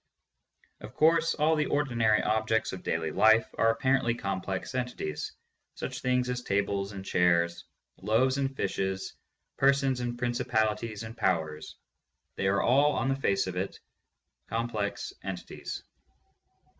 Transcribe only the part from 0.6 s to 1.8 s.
Of course, all the